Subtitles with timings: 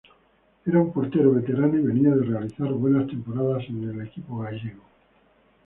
[0.65, 4.81] Era un portero veterano y venía de realizar buenas temporadas en el equipo gallego.